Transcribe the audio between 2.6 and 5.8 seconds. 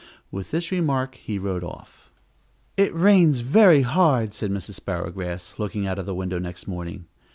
"It rains very hard," said Mrs. Sparrowgrass,